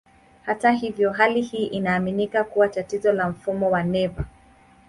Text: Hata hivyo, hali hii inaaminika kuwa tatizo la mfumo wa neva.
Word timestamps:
Hata 0.45 0.71
hivyo, 0.71 1.11
hali 1.11 1.41
hii 1.41 1.65
inaaminika 1.65 2.43
kuwa 2.43 2.67
tatizo 2.67 3.13
la 3.13 3.29
mfumo 3.29 3.71
wa 3.71 3.83
neva. 3.83 4.25